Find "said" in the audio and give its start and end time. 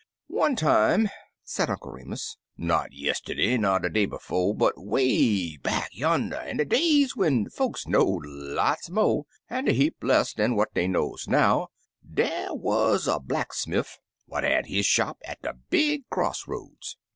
1.43-1.69